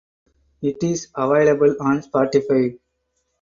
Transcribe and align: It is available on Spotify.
It 0.63 0.81
is 0.81 1.09
available 1.15 1.75
on 1.79 2.01
Spotify. 2.01 2.75